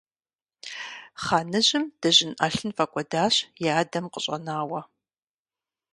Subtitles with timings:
[1.23, 4.81] Хъаныжьым дыжьын ӏэлъын фӀэкӀуэдащ и адэм къыщӀэнауэ.